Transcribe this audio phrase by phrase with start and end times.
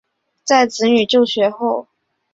[0.43, 1.87] 在子女就学后